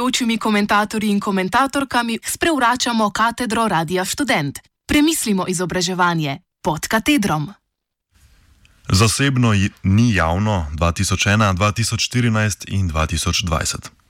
gostujočimi 0.00 0.38
komentatorji 0.38 1.10
in 1.10 1.20
komentatorkami 1.20 2.18
sprevračamo 2.24 3.10
katedro 3.10 3.68
Radia 3.68 4.04
Student. 4.04 4.58
Premislimo 4.86 5.44
izobraževanje 5.48 6.38
pod 6.62 6.88
katedrom. 6.88 7.52
Zasebno 8.88 9.52
ni 9.82 10.14
javno 10.14 10.66
2001, 10.74 11.54
2014 11.56 12.64
in 12.68 12.90
2020. 12.90 14.00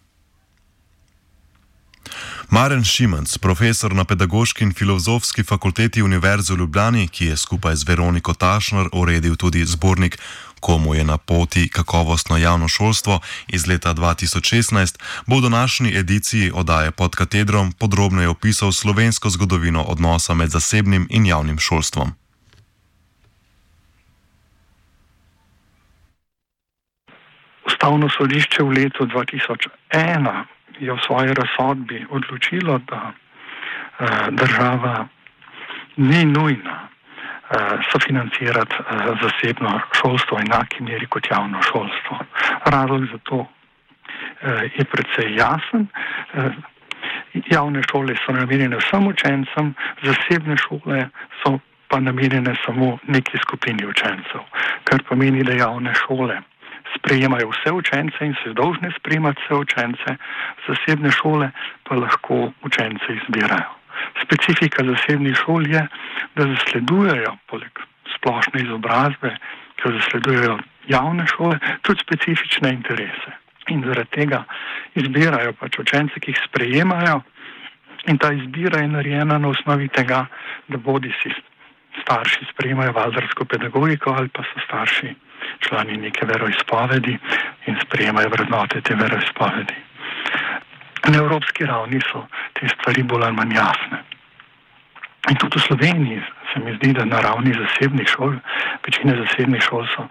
Maren 2.51 2.85
Šimenc, 2.85 3.39
profesor 3.39 3.95
na 3.95 4.05
pedagoški 4.05 4.65
in 4.65 4.73
filozofski 4.75 5.43
fakulteti 5.43 6.03
Univerze 6.03 6.55
v 6.55 6.57
Ljubljani, 6.57 7.09
ki 7.09 7.27
je 7.27 7.37
skupaj 7.37 7.77
z 7.77 7.85
Veroniko 7.85 8.35
Tašnor 8.35 8.89
uredil 8.93 9.37
tudi 9.37 9.65
zbornik 9.67 10.19
Komu 10.61 10.95
je 10.95 11.05
na 11.05 11.19
poti 11.19 11.69
kakovostno 11.69 12.37
javno 12.37 12.69
šolstvo 12.69 13.21
iz 13.49 13.67
leta 13.67 13.95
2016, 13.95 15.01
bo 15.27 15.37
v 15.37 15.43
današnji 15.43 15.97
ediciji 15.97 16.51
oddaje 16.55 16.91
pod 16.91 17.17
katedrom 17.17 17.73
podrobneje 17.73 18.29
opisal 18.29 18.73
slovensko 18.73 19.31
zgodovino 19.31 19.83
odnosa 19.83 20.35
med 20.35 20.51
zasebnim 20.51 21.07
in 21.11 21.27
javnim 21.27 21.59
šolstvom. 21.59 22.13
Ustavno 27.67 28.09
sodišče 28.19 28.63
v 28.63 28.69
letu 28.69 29.07
2001 29.07 30.45
je 30.81 30.93
v 30.93 30.99
svoji 31.07 31.35
razsodbi 31.35 32.07
odločilo, 32.11 32.79
da 32.79 33.13
uh, 33.13 34.29
država 34.31 35.09
ni 35.97 36.25
nujna 36.25 36.90
sofinancirati 37.93 38.77
uh, 38.79 38.87
zasebno 39.23 39.81
šolstvo 39.93 40.39
v 40.39 40.41
enaki 40.41 40.83
meri 40.83 41.07
kot 41.07 41.31
javno 41.31 41.63
šolstvo. 41.63 42.19
Razlog 42.65 43.07
za 43.13 43.19
to 43.23 43.37
uh, 43.37 43.49
je 44.77 44.85
predvsej 44.85 45.35
jasen. 45.35 45.87
Javne 47.51 47.83
šole 47.91 48.15
so 48.27 48.33
namenjene 48.33 48.77
vsem 48.77 49.07
učencem, 49.07 49.75
zasebne 50.03 50.57
šole 50.57 51.09
so 51.43 51.59
pa 51.89 52.01
namenjene 52.01 52.55
samo 52.67 52.99
neki 53.07 53.39
skupini 53.43 53.87
učencev, 53.87 54.41
kar 54.85 55.03
pomeni, 55.09 55.43
da 55.43 55.53
javne 55.53 55.95
šole 55.95 56.41
sprejemajo 56.99 57.51
vse 57.51 57.73
učence 57.73 58.27
in 58.27 58.35
so 58.43 58.53
dolžne 58.53 58.91
sprejemati 58.99 59.43
vse 59.43 59.55
učence, 59.55 60.17
zasebne 60.69 61.11
šole 61.11 61.51
pa 61.85 61.95
lahko 61.95 62.53
učence 62.63 63.07
izbirajo. 63.19 63.80
Specifika 64.23 64.85
zasebnih 64.85 65.37
šol 65.45 65.67
je, 65.67 65.87
da 66.37 66.47
zasledujejo 66.55 67.37
poleg 67.51 67.83
splošne 68.17 68.63
izobrazbe, 68.63 69.35
ki 69.77 69.89
jo 69.89 69.93
zasledujejo 69.99 70.59
javne 70.89 71.27
šole, 71.27 71.59
tudi 71.83 72.01
specifične 72.05 72.73
interese. 72.73 73.37
In 73.69 73.85
zaradi 73.87 74.11
tega 74.11 74.45
izbirajo 74.99 75.53
pač 75.61 75.79
učence, 75.79 76.21
ki 76.21 76.33
jih 76.33 76.43
sprejemajo, 76.49 77.21
in 78.09 78.19
ta 78.19 78.33
izbira 78.33 78.81
je 78.81 78.89
narejena 78.89 79.39
na 79.39 79.49
osnovi 79.49 79.89
tega, 79.89 80.25
da 80.69 80.79
bodi 80.79 81.13
si 81.23 81.33
starši 82.03 82.47
sprejemajo 82.53 82.93
valdarsko 82.93 83.45
pedagogiko 83.45 84.15
ali 84.17 84.29
pa 84.29 84.43
so 84.43 84.61
starši 84.65 85.15
člani 85.59 85.97
neke 85.97 86.27
veroizpovedi 86.27 87.19
in 87.67 87.79
sprejemajo 87.85 88.29
vrednote 88.29 88.81
te 88.81 88.95
veroizpovedi. 88.95 89.75
Na 91.09 91.19
evropski 91.19 91.65
ravni 91.65 92.01
so 92.13 92.27
te 92.53 92.69
stvari 92.69 93.03
bolj 93.03 93.25
ali 93.25 93.37
manj 93.37 93.55
jasne. 93.55 94.03
In 95.31 95.37
tudi 95.37 95.59
v 95.59 95.63
Sloveniji 95.63 96.23
se 96.53 96.61
mi 96.61 96.75
zdi, 96.77 96.93
da 96.93 97.05
na 97.05 97.21
ravni 97.21 97.53
zasebnih 97.53 98.09
šol, 98.09 98.35
večine 98.87 99.17
zasebnih 99.17 99.63
šol 99.63 99.87
so, 99.95 100.07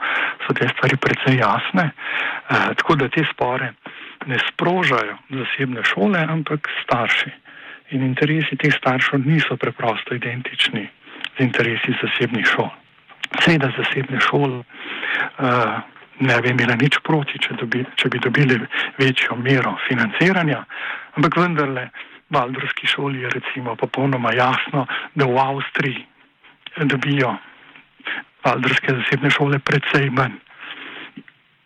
so 0.46 0.54
te 0.54 0.68
stvari 0.70 0.98
precej 0.98 1.40
jasne, 1.42 1.90
eh, 1.92 2.70
tako 2.78 2.96
da 2.96 3.10
te 3.10 3.26
spore 3.34 3.74
ne 4.26 4.38
sprožajo 4.48 5.18
zasebne 5.30 5.84
šole, 5.84 6.26
ampak 6.30 6.70
starši. 6.84 7.32
In 7.92 8.04
interesi 8.06 8.56
teh 8.56 8.74
staršev 8.74 9.26
niso 9.26 9.58
preprosto 9.58 10.14
identični 10.14 10.90
z 11.38 11.40
interesi 11.42 11.96
zasebnih 12.02 12.46
šol. 12.46 12.70
Seveda 13.42 13.72
zasebne 13.78 14.20
šole 14.22 14.62
uh, 14.62 15.80
ne 16.20 16.42
bi 16.42 16.50
imele 16.50 16.76
nič 16.82 17.00
proti, 17.04 17.40
če, 17.40 17.56
dobi, 17.62 17.86
če 17.96 18.10
bi 18.10 18.20
dobili 18.20 18.60
večjo 18.98 19.38
mero 19.40 19.78
financiranja, 19.88 20.64
ampak 21.18 21.38
vendarle 21.38 21.90
v 22.30 22.36
Valdorski 22.36 22.88
šoli 22.88 23.24
je 23.24 23.30
recimo 23.34 23.76
popolnoma 23.76 24.34
jasno, 24.38 24.86
da 25.16 25.26
v 25.26 25.40
Avstriji 25.40 26.06
dobijo 26.86 27.34
Valdorske 28.46 28.94
zasebne 29.02 29.32
šole 29.34 29.60
predvsej 29.60 30.10
manj 30.14 30.38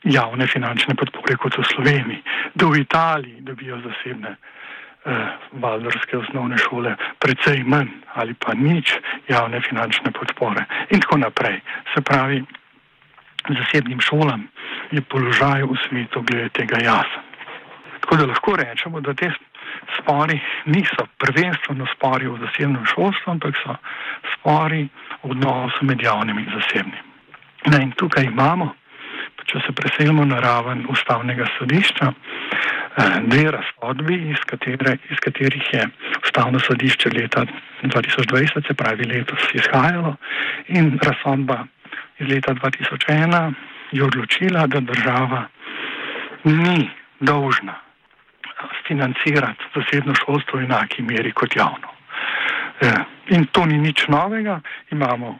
javne 0.03 0.47
finančne 0.47 0.95
podpore 0.95 1.35
kot 1.39 1.57
v 1.57 1.63
Sloveniji, 1.63 2.23
da 2.55 2.67
v 2.67 2.81
Italiji 2.83 3.41
dobijo 3.41 3.79
zasebne 3.83 4.35
eh, 4.35 5.27
valdorske 5.51 6.17
osnovne 6.17 6.57
šole 6.57 6.95
precej 7.19 7.63
manj 7.63 7.91
ali 8.13 8.33
pa 8.33 8.53
nič 8.53 8.93
javne 9.27 9.61
finančne 9.61 10.11
podpore 10.11 10.65
in 10.91 10.99
tako 10.99 11.17
naprej. 11.17 11.61
Se 11.95 12.01
pravi, 12.01 12.43
zasebnim 13.49 14.01
šolam 14.01 14.47
je 14.91 15.01
položaj 15.01 15.63
v 15.63 15.77
svetu 15.87 16.21
glede 16.21 16.49
tega 16.49 16.79
jasen. 16.83 17.23
Tako 18.01 18.15
da 18.15 18.25
lahko 18.25 18.55
rečemo, 18.55 19.01
da 19.01 19.13
te 19.13 19.31
spori 19.97 20.39
niso 20.65 21.07
prvenstveno 21.17 21.87
spori 21.95 22.27
v 22.27 22.37
zasebnem 22.45 22.85
šolstvu, 22.85 23.31
ampak 23.31 23.57
so 23.63 23.75
spori 24.35 24.87
v 25.23 25.31
odnosu 25.31 25.85
med 25.85 26.01
javnim 26.01 26.39
in 26.39 26.49
zasebnim. 26.53 27.03
Ne, 27.71 27.83
in 27.83 27.91
tukaj 27.95 28.27
imamo, 28.27 28.73
če 29.43 29.59
se 29.65 29.73
preselimo 29.75 30.25
na 30.25 30.39
raven 30.39 30.85
ustavnega 30.89 31.47
sodišča, 31.57 32.11
Eh, 32.97 33.21
dve 33.25 33.51
razsodbi, 33.51 34.15
iz, 34.29 34.37
katere, 34.45 34.97
iz 35.09 35.17
katerih 35.17 35.69
je 35.73 35.87
ustavno 36.23 36.59
sodišče 36.59 37.09
leta 37.09 37.45
2020, 37.83 38.67
se 38.67 38.73
pravi 38.73 39.05
letos, 39.05 39.39
izhajalo 39.53 40.15
in 40.67 40.99
razsodba 41.01 41.65
iz 42.23 42.29
leta 42.29 42.53
2001 42.53 43.53
je 43.91 44.03
odločila, 44.03 44.67
da 44.67 44.79
država 44.79 45.45
ni 46.43 46.89
dolžna 47.19 47.75
financirati 48.87 49.63
zasebno 49.75 50.15
šolstvo 50.15 50.59
v 50.59 50.63
enaki 50.63 51.01
meri 51.01 51.31
kot 51.31 51.55
javno. 51.55 51.89
Eh, 52.81 52.93
in 53.27 53.45
to 53.51 53.65
ni 53.65 53.77
nič 53.77 54.07
novega, 54.07 54.61
imamo 54.91 55.37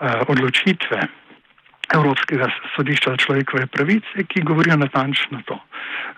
eh, 0.00 0.20
odločitve 0.28 1.00
Evropskega 1.94 2.46
sodišča 2.76 3.10
za 3.10 3.16
človekove 3.16 3.66
pravice, 3.66 4.24
ki 4.28 4.42
govorijo 4.42 4.76
natančno 4.76 5.42
to. 5.44 5.58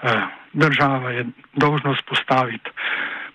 Eh, 0.03 0.23
država 0.53 1.11
je 1.11 1.27
dolžna 1.53 1.95
vzpostaviti 1.95 2.71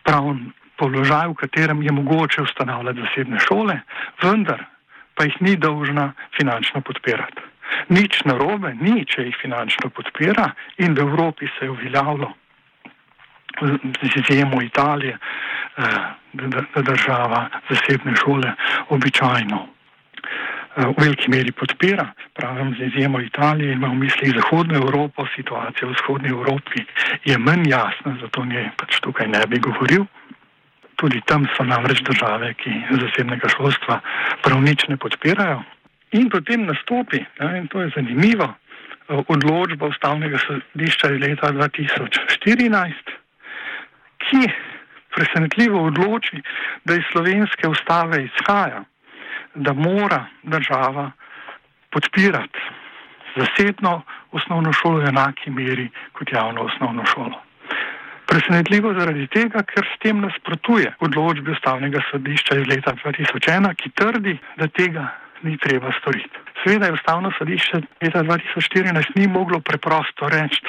pravn 0.04 0.52
položaj, 0.78 1.28
v 1.28 1.34
katerem 1.34 1.82
je 1.82 1.92
mogoče 1.92 2.42
ustanavljati 2.42 3.02
zasebne 3.02 3.40
šole, 3.40 3.80
vendar 4.22 4.66
pa 5.18 5.26
jih 5.26 5.38
ni 5.42 5.56
dolžna 5.56 6.12
finančno 6.38 6.82
podpirati. 6.82 7.42
Nič 7.90 8.22
narobe 8.26 8.74
ni, 8.80 9.06
če 9.06 9.28
jih 9.28 9.38
finančno 9.42 9.90
podpira 9.90 10.52
in 10.78 10.94
v 10.94 11.04
Evropi 11.04 11.50
se 11.58 11.66
je 11.66 11.72
uveljavilo 11.72 12.34
z 14.02 14.22
izjemo 14.22 14.62
Italije, 14.62 15.18
eh, 15.18 15.84
da 16.34 16.82
država 16.82 17.50
zasebne 17.70 18.14
šole 18.16 18.54
običajno 18.90 19.66
v 20.78 20.94
veliki 20.98 21.30
meri 21.30 21.52
podpira, 21.52 22.14
pravim 22.34 22.76
z 22.78 22.86
izjemo 22.88 23.20
Italije, 23.22 23.74
ima 23.74 23.88
v 23.88 23.96
mislih 23.96 24.34
Zahodno 24.36 24.78
Evropo, 24.78 25.26
situacija 25.36 25.88
v 25.88 25.92
Vzhodni 25.92 26.30
Evropi 26.30 26.86
je 27.26 27.38
manj 27.38 27.70
jasna, 27.70 28.18
zato 28.22 28.46
nje 28.46 28.70
pač 28.78 29.00
tukaj 29.02 29.28
ne 29.28 29.42
bi 29.48 29.60
govoril. 29.60 30.06
Tudi 30.98 31.22
tam 31.30 31.46
so 31.56 31.64
namreč 31.64 32.02
države, 32.02 32.54
ki 32.58 32.72
zasebnega 32.90 33.50
šolstva 33.54 34.00
prav 34.44 34.62
nič 34.62 34.88
ne 34.90 34.98
podpirajo. 34.98 35.62
In 36.18 36.30
potem 36.30 36.66
nastopi, 36.66 37.20
ja, 37.40 37.52
in 37.58 37.68
to 37.68 37.82
je 37.82 37.92
zanimivo, 37.96 38.48
odločba 39.08 39.88
ustavnega 39.88 40.40
sodišča 40.42 41.12
iz 41.14 41.22
leta 41.22 41.52
2014, 41.54 43.14
ki 44.26 44.42
presenetljivo 45.16 45.84
odloči, 45.92 46.42
da 46.86 46.96
iz 46.96 47.06
slovenske 47.12 47.68
ustave 47.68 48.24
izhaja, 48.24 48.84
da 49.56 49.74
mora 49.74 50.26
država 50.44 51.12
podpirati 51.92 52.60
zasebno 53.38 54.02
osnovno 54.32 54.74
šolo 54.74 55.00
v 55.00 55.10
enaki 55.10 55.50
meri 55.50 55.90
kot 56.14 56.32
javno 56.32 56.62
osnovno 56.62 57.06
šolo. 57.06 57.42
Presenetljivo 58.28 58.94
zaradi 58.98 59.28
tega, 59.32 59.64
ker 59.64 59.86
s 59.88 60.00
tem 60.04 60.20
nasprotuje 60.22 60.92
odločbi 61.00 61.54
ustavnega 61.56 62.02
sodišča 62.12 62.60
iz 62.60 62.68
leta 62.68 62.94
2001, 63.04 63.72
ki 63.80 63.94
trdi, 63.96 64.36
da 64.60 64.68
tega 64.68 65.08
ni 65.48 65.56
treba 65.58 65.94
storiti. 66.02 66.44
Seveda 66.64 66.90
je 66.90 66.98
ustavno 66.98 67.32
sodišče 67.38 67.82
leta 68.04 68.24
2014 68.28 69.16
ni 69.16 69.28
moglo 69.32 69.60
preprosto 69.60 70.30
reči, 70.30 70.62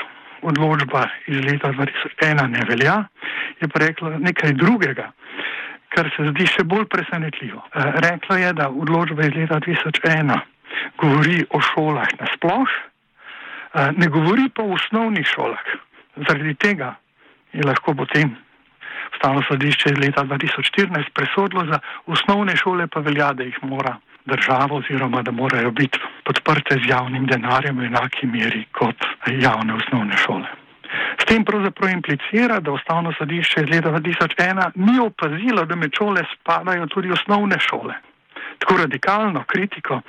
odločba 0.42 1.08
iz 1.26 1.40
leta 1.42 1.72
2001 1.74 2.46
ne 2.54 2.66
velja, 2.68 2.98
je 3.60 3.68
pa 3.68 3.80
reklo 3.82 4.12
nekaj 4.18 4.52
drugega 4.54 5.10
kar 5.94 6.10
se 6.14 6.28
zdi 6.30 6.46
še 6.46 6.64
bolj 6.68 6.86
presenetljivo. 6.92 7.62
Eh, 7.64 7.90
rekla 8.04 8.38
je, 8.42 8.52
da 8.60 8.68
odločba 8.68 9.26
iz 9.26 9.34
leta 9.36 9.60
2001 9.64 10.40
govori 11.00 11.44
o 11.50 11.60
šolah 11.60 12.08
nasplošno, 12.20 12.84
eh, 13.74 13.90
ne 13.96 14.08
govori 14.08 14.48
pa 14.54 14.62
o 14.62 14.76
osnovnih 14.76 15.26
šolah. 15.26 15.64
Zaradi 16.28 16.54
tega, 16.54 16.94
je 17.52 17.64
lahko 17.64 17.94
potem 17.94 18.36
ustavno 19.12 19.42
sodišče 19.48 19.90
iz 19.90 19.98
leta 19.98 20.24
2014 20.24 21.10
presodilo, 21.14 21.64
za 21.66 21.78
osnovne 22.06 22.56
šole 22.56 22.86
pa 22.86 23.00
velja, 23.00 23.32
da 23.32 23.42
jih 23.42 23.58
mora 23.62 23.96
država 24.24 24.76
oziroma 24.76 25.22
da 25.22 25.30
morajo 25.30 25.70
biti 25.70 25.98
podprte 26.24 26.74
z 26.84 26.88
javnim 26.90 27.26
denarjem 27.26 27.78
v 27.78 27.84
enaki 27.84 28.26
meri 28.26 28.64
kot 28.72 29.04
javne 29.26 29.74
osnovne 29.74 30.16
šole. 30.16 30.48
S 31.20 31.24
tem 31.24 31.44
pravzaprav 31.44 31.90
implicira, 31.90 32.60
da 32.60 32.72
ustavno 32.72 33.12
sodišče 33.18 33.62
iz 33.62 33.70
leta 33.70 33.90
2001 33.90 34.70
ni 34.74 34.98
opazilo, 35.00 35.64
da 35.64 35.76
med 35.76 35.92
šole 35.98 36.22
spadajo 36.34 36.86
tudi 36.86 37.12
osnovne 37.12 37.56
šole. 37.60 37.94
Tako 38.58 38.76
radikalno 38.76 39.44
kritiko 39.46 40.00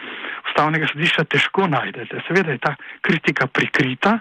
ustavnega 0.50 0.90
sodišča 0.92 1.26
težko 1.30 1.68
najdete. 1.72 2.24
Seveda 2.28 2.56
je 2.56 2.64
ta 2.64 2.74
kritika 3.06 3.48
prikrita, 3.48 4.20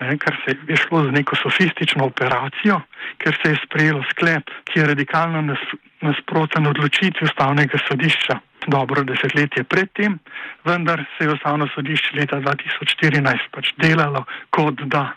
ne, 0.00 0.18
ker 0.18 0.36
se 0.44 0.56
je 0.68 0.76
šlo 0.76 1.04
za 1.06 1.14
neko 1.14 1.36
sofistično 1.36 2.06
operacijo, 2.10 2.80
ker 3.22 3.38
se 3.42 3.54
je 3.54 3.62
sprejelo 3.64 4.02
sklep, 4.10 4.50
ki 4.70 4.80
je 4.80 4.90
radikalno 4.92 5.42
nas, 5.42 5.64
nasproten 6.00 6.66
odločitvi 6.66 7.26
ustavnega 7.26 7.80
sodišča 7.88 8.38
dobro 8.68 9.04
desetletje 9.04 9.64
predtem, 9.64 10.18
vendar 10.64 11.04
se 11.16 11.24
je 11.24 11.32
ustavno 11.32 11.68
sodišče 11.74 12.16
leta 12.16 12.40
2014 12.40 13.48
pač 13.54 13.72
delalo, 13.76 14.24
kot 14.50 14.82
da 14.92 15.12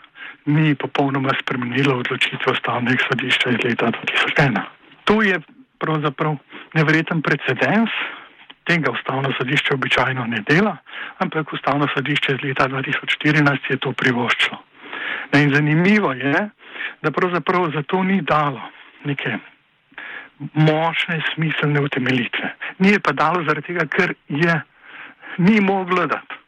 ni 0.46 0.74
popolnoma 0.74 1.34
spremenilo 1.40 1.98
odločitve 2.02 2.52
ustavnega 2.52 3.04
sodišča 3.10 3.50
iz 3.50 3.64
leta 3.64 3.90
2001. 3.90 4.62
To 5.04 5.22
je 5.22 5.40
pravzaprav 5.78 6.36
nevreten 6.74 7.22
precedens. 7.22 7.90
Tega 8.64 8.92
ustavno 8.92 9.32
sodišče 9.38 9.74
običajno 9.74 10.26
ne 10.26 10.42
dela, 10.48 10.76
ampak 11.18 11.52
ustavno 11.52 11.88
sodišče 11.94 12.32
iz 12.34 12.42
leta 12.42 12.68
2014 12.68 13.70
je 13.70 13.76
to 13.76 13.92
privoščilo. 13.92 14.58
In 15.34 15.54
zanimivo 15.54 16.12
je, 16.12 16.48
da 17.02 17.10
pravzaprav 17.10 17.70
za 17.74 17.82
to 17.82 18.02
ni 18.02 18.20
dalo 18.22 18.60
neke 19.04 19.38
močne, 20.38 21.22
smiselne 21.34 21.80
utemeljitve. 21.80 22.54
Ni 22.78 22.92
je 22.92 23.00
pa 23.00 23.12
dalo 23.12 23.42
zaradi 23.44 23.66
tega, 23.66 23.86
ker 23.86 24.14
je 24.28 24.60
ni 25.38 25.60
moglo 25.60 26.06
dati. 26.06 26.38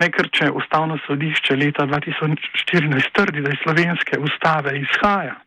Ne, 0.00 0.10
ker 0.12 0.28
če 0.28 0.50
ustavno 0.52 0.98
sodišče 1.06 1.56
leta 1.56 1.86
2014 1.88 3.12
trdi, 3.16 3.40
da 3.40 3.52
iz 3.52 3.62
slovenske 3.62 4.18
ustave 4.20 4.76
izhaja, 4.78 5.38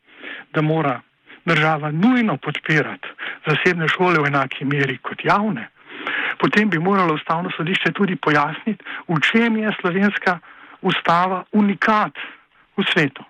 da 0.53 0.61
mora 0.61 0.99
država 1.45 1.91
nujno 1.91 2.37
podpirati 2.37 3.07
zasebne 3.47 3.87
šole 3.87 4.23
v 4.23 4.31
enaki 4.31 4.65
meri 4.65 4.97
kot 4.97 5.21
javne, 5.25 5.69
potem 6.39 6.69
bi 6.69 6.79
moralo 6.79 7.13
ustavno 7.13 7.51
sodišče 7.51 7.91
tudi 7.91 8.15
pojasniti, 8.15 8.83
v 9.07 9.19
čem 9.21 9.57
je 9.57 9.75
slovenska 9.81 10.39
ustava 10.81 11.43
unikat 11.51 12.15
v 12.77 12.85
svetu. 12.91 13.23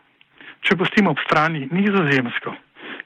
Če 0.61 0.77
postimo 0.77 1.13
ob 1.15 1.21
strani 1.25 1.67
nizozemsko, 1.71 2.53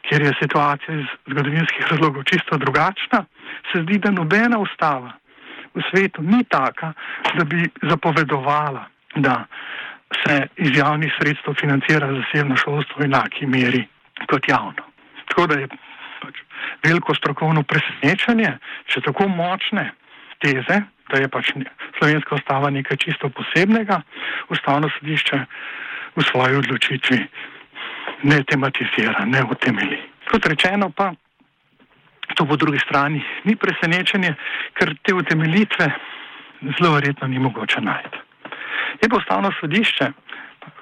kjer 0.04 0.26
je 0.28 0.34
situacija 0.42 0.96
iz 1.00 1.12
zgodovinskih 1.32 1.92
razlogov 1.92 2.24
čisto 2.28 2.58
drugačna, 2.58 3.24
se 3.72 3.84
zdi, 3.86 4.00
da 4.04 4.12
nobena 4.12 4.60
ustava 4.60 5.14
v 5.74 5.82
svetu 5.90 6.22
ni 6.22 6.44
taka, 6.44 6.94
da 7.38 7.46
bi 7.46 7.64
zapovedovala, 7.82 8.86
da 9.16 9.46
se 10.24 10.48
iz 10.58 10.78
javnih 10.78 11.14
sredstev 11.20 11.56
financira 11.60 12.10
zasebno 12.14 12.58
šolstvo 12.58 13.02
v 13.02 13.06
enaki 13.06 13.46
meri 13.46 13.88
kot 14.30 14.48
javno. 14.50 14.84
Tako 15.30 15.48
da 15.48 15.60
je 15.60 15.68
pač 16.24 16.42
veliko 16.86 17.16
strokovno 17.16 17.64
presenečenje, 17.68 18.56
če 18.88 19.04
tako 19.08 19.28
močne 19.28 19.92
teze, 20.44 20.82
da 21.12 21.20
je 21.20 21.30
pač 21.32 21.52
slovenska 22.00 22.36
ustava 22.40 22.72
nekaj 22.74 22.98
čisto 22.98 23.30
posebnega, 23.30 24.02
ustavno 24.50 24.90
sodišče 24.98 25.40
v 26.16 26.26
svoji 26.30 26.62
odločitvi 26.62 27.20
ne 28.24 28.40
tematizira, 28.48 29.26
ne 29.26 29.44
utemeli. 29.44 30.00
Kot 30.32 30.46
rečeno, 30.48 30.90
pa 30.90 31.12
to 32.36 32.46
po 32.48 32.56
drugi 32.56 32.80
strani 32.80 33.22
ni 33.44 33.56
presenečenje, 33.56 34.36
ker 34.80 34.96
te 35.04 35.14
utemeljitve 35.14 35.88
zelo 36.78 36.94
verjetno 36.96 37.28
ni 37.28 37.40
mogoče 37.40 37.82
najti. 37.82 38.18
Je 39.02 39.10
pa 39.10 39.18
ustavno 39.18 39.52
sodišče 39.60 40.12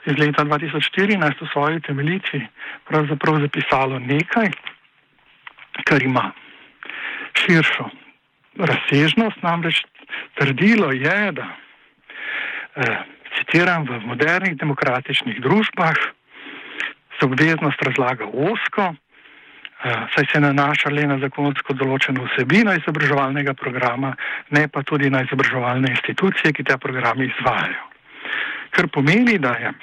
iz 0.05 0.17
leta 0.17 0.45
2014 0.45 1.41
v 1.41 1.47
svoji 1.51 1.75
utemeljitvi 1.75 2.47
pravzaprav 2.87 3.39
zapisalo 3.41 3.99
nekaj, 3.99 4.51
kar 5.91 6.03
ima 6.03 6.31
širšo 7.35 7.89
razsežnost, 8.55 9.43
namreč 9.43 9.83
trdilo 10.39 10.91
je, 10.91 11.31
da 11.35 11.47
eh, 12.75 12.97
citiram, 13.35 13.83
v 13.83 13.99
modernih 14.07 14.55
demokratičnih 14.59 15.41
družbah 15.43 15.95
se 17.19 17.27
obveznost 17.27 17.81
razlaga 17.83 18.25
osko, 18.25 18.93
eh, 19.83 20.03
saj 20.15 20.25
se 20.31 20.39
nanaša 20.39 20.91
le 20.95 21.07
na 21.11 21.17
zakonsko 21.19 21.75
določeno 21.75 22.27
vsebino 22.29 22.75
izobraževalnega 22.79 23.53
programa, 23.53 24.13
ne 24.55 24.67
pa 24.67 24.83
tudi 24.83 25.09
na 25.09 25.25
izobraževalne 25.27 25.91
institucije, 25.91 26.53
ki 26.53 26.63
te 26.63 26.77
programe 26.77 27.27
izvajajo. 27.27 27.89
Kar 28.71 28.87
pomeni, 28.87 29.35
da 29.39 29.57
je 29.59 29.73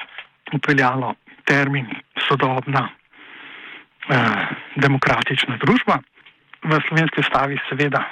upeljalo 0.57 1.13
termin 1.45 1.89
sodobna 2.29 2.89
eh, 4.09 4.68
demokratična 4.77 5.57
družba. 5.57 5.99
V 6.63 6.81
slovenski 6.89 7.23
stavi 7.23 7.59
seveda 7.69 8.03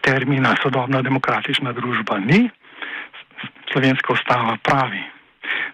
termina 0.00 0.54
sodobna 0.62 1.02
demokratična 1.02 1.72
družba 1.72 2.18
ni. 2.18 2.50
Slovenska 3.72 4.12
ustava 4.12 4.56
pravi, 4.62 5.02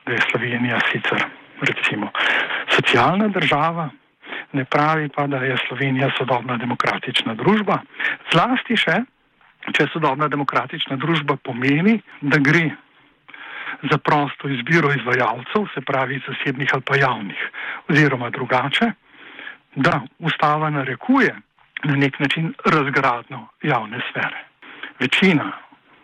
da 0.07 0.13
je 0.13 0.21
Slovenija 0.31 0.81
sicer 0.93 1.25
recimo 1.63 2.11
socialna 2.71 3.29
država, 3.29 3.91
ne 4.53 4.65
pravi 4.65 5.09
pa, 5.09 5.27
da 5.27 5.37
je 5.37 5.57
Slovenija 5.69 6.11
sodobna 6.19 6.57
demokratična 6.57 7.35
družba. 7.35 7.79
Zlasti 8.33 8.77
še, 8.77 9.03
če 9.73 9.87
sodobna 9.93 10.29
demokratična 10.29 10.97
družba 10.97 11.37
pomeni, 11.37 12.01
da 12.21 12.39
gre 12.39 12.71
za 13.91 13.99
prosto 13.99 14.49
izbiro 14.49 14.93
izvajalcev, 14.93 15.69
se 15.75 15.81
pravi 15.81 16.21
zasebnih 16.26 16.69
ali 16.73 16.83
pa 16.83 16.97
javnih, 16.97 17.41
oziroma 17.88 18.31
drugače, 18.31 18.93
da 19.75 20.00
ustava 20.19 20.71
narekuje 20.71 21.35
na 21.85 21.97
nek 21.97 22.19
način 22.21 22.55
razgradno 22.64 23.49
javne 23.62 24.00
sfere. 24.11 24.45
Večina 25.00 25.52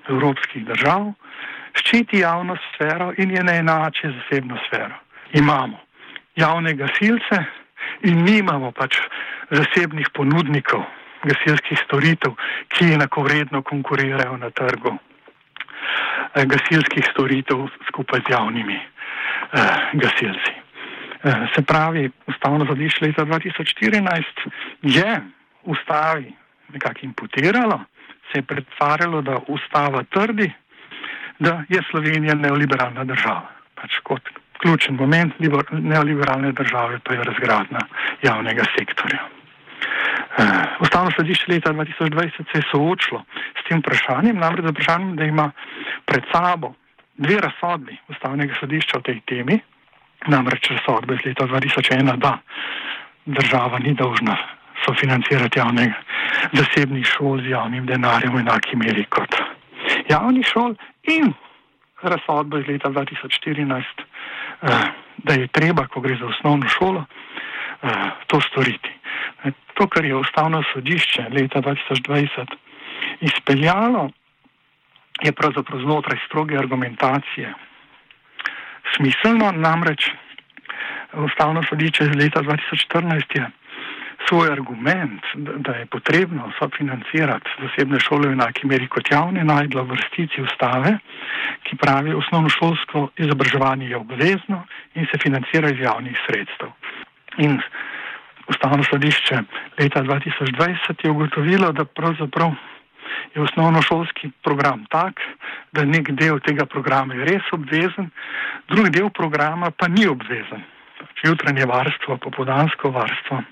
evropskih 0.08 0.64
držav 0.64 1.12
ščiti 1.74 2.18
javno 2.18 2.56
sfero 2.56 3.12
in 3.18 3.30
je 3.30 3.44
ne 3.44 3.58
enače 3.58 4.10
zasebno 4.10 4.58
sfero 4.66 5.08
imamo 5.32 5.80
javne 6.36 6.74
gasilce 6.74 7.44
in 8.02 8.22
nimamo 8.24 8.72
pač 8.72 8.96
zasebnih 9.50 10.08
ponudnikov 10.14 10.84
gasilskih 11.24 11.78
storitev, 11.84 12.36
ki 12.68 12.92
enakovredno 12.94 13.62
konkurirajo 13.62 14.36
na 14.36 14.50
trgu 14.50 14.92
eh, 16.34 16.44
gasilskih 16.46 17.08
storitev 17.10 17.66
skupaj 17.88 18.20
z 18.28 18.32
javnimi 18.32 18.78
eh, 18.78 19.90
gasilci. 19.92 20.57
Eh, 21.24 21.46
se 21.54 21.62
pravi, 21.62 22.10
ustavno 22.26 22.64
zadišče 22.64 23.04
leta 23.04 23.24
2014 23.24 24.22
je 24.82 25.20
ustavi 25.62 26.32
nekako 26.68 27.00
imputiralo, 27.02 27.80
se 28.32 28.38
je 28.38 28.42
pretvarjalo, 28.42 29.22
da 29.22 29.38
ustava 29.48 30.02
trdi, 30.02 30.52
da 31.38 31.62
je 31.68 31.82
Slovenija 31.90 32.34
neoliberalna 32.34 33.04
država. 33.04 33.48
Pač 33.74 33.98
kot 34.02 34.22
ključen 34.62 34.94
moment 34.94 35.34
neoliberalne 35.72 36.52
države 36.52 36.98
pa 37.04 37.14
je 37.14 37.24
razgradna 37.24 37.80
javnega 38.22 38.64
sektorja. 38.78 39.22
Uh, 40.38 40.44
Ustavno 40.80 41.10
sodišče 41.16 41.52
leta 41.52 41.72
2020 41.72 42.30
se 42.52 42.58
je 42.58 42.62
soočilo 42.70 43.24
s 43.60 43.68
tem 43.68 43.78
vprašanjem, 43.78 44.38
namreč 44.38 44.66
z 44.66 44.70
vprašanjem, 44.70 45.16
da 45.16 45.24
ima 45.24 45.50
pred 46.04 46.22
sabo 46.32 46.74
dve 47.16 47.40
razsodbi 47.40 47.96
Ustavnega 48.08 48.54
sodišča 48.60 48.98
o 48.98 49.00
tej 49.00 49.20
temi, 49.26 49.60
namreč 50.26 50.70
razsodbe 50.70 51.14
iz 51.14 51.24
leta 51.24 51.46
2001, 51.46 52.16
da 52.16 52.38
država 53.26 53.78
ni 53.78 53.94
dolžna 53.94 54.36
sofinancirati 54.84 55.58
javnega 55.58 55.94
zasebnih 56.52 57.06
šol 57.06 57.42
z 57.42 57.50
javnim 57.50 57.86
denarjem 57.86 58.34
v 58.34 58.40
enaki 58.40 58.76
meri 58.76 59.04
kot 59.04 59.34
javnih 60.08 60.46
šol 60.46 60.74
in 61.02 61.32
razsodbo 62.02 62.58
iz 62.58 62.68
leta 62.68 62.88
2014, 62.88 63.84
eh, 64.62 64.68
da 65.16 65.32
je 65.32 65.48
treba, 65.48 65.86
ko 65.86 66.00
gre 66.00 66.16
za 66.16 66.26
osnovno 66.26 66.68
šolo, 66.68 67.04
eh, 67.04 67.88
to 68.26 68.40
storiti. 68.40 68.90
To, 69.74 69.86
kar 69.88 70.04
je 70.04 70.16
ustavno 70.16 70.62
sodišče 70.72 71.26
leta 71.30 71.60
2020 71.60 72.56
izpeljalo, 73.20 74.10
je 75.22 75.32
pravzaprav 75.32 75.80
znotraj 75.80 76.18
stroge 76.26 76.58
argumentacije 76.58 77.54
smiselno, 78.98 79.52
namreč 79.52 80.10
ustavno 81.12 81.62
sodišče 81.62 82.04
iz 82.04 82.16
leta 82.16 82.42
2014 82.42 83.38
je 83.38 83.46
svoj 84.28 84.52
argument, 84.52 85.22
da 85.34 85.72
je 85.72 85.86
potrebno 85.86 86.50
sofinancirati 86.58 87.50
zasebne 87.62 88.00
šole 88.00 88.28
v 88.28 88.32
enaki 88.32 88.66
meri 88.66 88.88
kot 88.88 89.10
javne, 89.10 89.44
najdla 89.44 89.82
v 89.82 89.94
vrstici 89.94 90.42
ustave, 90.42 90.98
ki 91.64 91.76
pravi, 91.76 92.14
osnovno 92.14 92.48
šolsko 92.48 93.08
izobraževanje 93.16 93.88
je 93.88 93.96
obvezno 93.96 94.64
in 94.94 95.06
se 95.10 95.18
financira 95.22 95.70
iz 95.70 95.80
javnih 95.80 96.18
sredstev. 96.26 96.74
In 97.38 97.60
ustavno 98.48 98.84
sodišče 98.84 99.42
leta 99.78 100.02
2020 100.02 101.04
je 101.04 101.10
ugotovilo, 101.10 101.72
da 101.72 101.84
pravzaprav 101.84 102.52
je 103.34 103.42
osnovnošolski 103.42 104.30
program 104.42 104.84
tak, 104.90 105.20
da 105.72 105.84
nek 105.84 106.10
del 106.18 106.40
tega 106.44 106.66
programa 106.66 107.14
je 107.14 107.26
res 107.28 107.52
obvezen, 107.52 108.10
drug 108.68 108.90
del 108.94 109.10
programa 109.10 109.70
pa 109.70 109.88
ni 109.88 110.06
obvezen. 110.08 110.64
Pač 110.98 111.24
jutranje 111.26 111.66
varstvo, 111.68 112.18
popodansko 112.22 112.90
varstvo, 112.94 113.42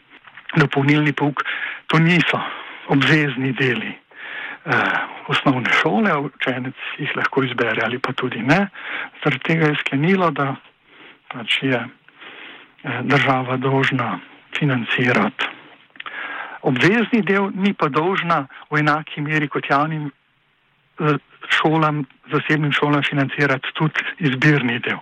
dopolnilni 0.56 1.12
pouk, 1.12 1.44
to 1.86 1.98
niso 2.02 2.40
obvezni 2.92 3.52
deli 3.58 3.90
eh, 3.90 4.96
osnovne 5.32 5.72
šole, 5.82 6.14
učenec 6.30 6.86
jih 6.98 7.16
lahko 7.18 7.44
izbere 7.46 7.84
ali 7.84 7.98
pa 7.98 8.12
tudi 8.12 8.42
ne. 8.42 8.66
Zaradi 9.22 9.44
tega 9.50 9.70
je 9.72 9.82
sklenilo, 9.82 10.30
da 10.30 10.54
pač 11.32 11.60
je 11.62 11.82
eh, 11.82 13.02
država 13.02 13.60
dolžna 13.62 14.16
financirati 14.56 15.56
obvezni 16.66 17.22
del, 17.22 17.50
ni 17.54 17.72
pa 17.74 17.88
dolžna 17.88 18.46
v 18.70 18.82
enaki 18.82 19.22
meri 19.22 19.48
kot 19.48 19.68
javnim 19.70 20.10
šolam, 21.58 22.04
zasebnim 22.32 22.72
šolam 22.72 23.02
financirati 23.02 23.72
tudi 23.74 24.04
izbirni 24.18 24.78
del. 24.84 25.00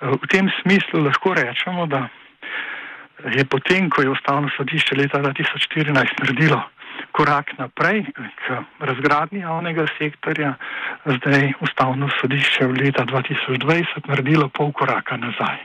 V 0.00 0.28
tem 0.28 0.50
smislu 0.60 1.00
lahko 1.04 1.34
rečemo, 1.34 1.86
da 1.86 2.08
je 3.32 3.44
potem, 3.44 3.90
ko 3.90 4.02
je 4.02 4.10
ustavno 4.10 4.50
sodišče 4.56 4.96
leta 4.96 5.22
2014 5.24 6.20
naredilo 6.20 6.62
korak 7.12 7.52
naprej 7.58 8.04
k 8.12 8.60
razgradnji 8.80 9.40
javnega 9.40 9.86
sektorja, 9.98 10.54
zdaj 11.06 11.52
ustavno 11.60 12.08
sodišče 12.20 12.66
v 12.66 12.76
leta 12.82 13.04
2020 13.04 14.08
naredilo 14.08 14.48
pol 14.48 14.72
koraka 14.72 15.16
nazaj. 15.16 15.64